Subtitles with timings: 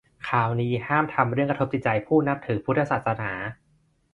[0.27, 3.31] คราวนี้ห้ามทำเรื่องกระทบจิตใจผู้นับถือพุทธศาสนา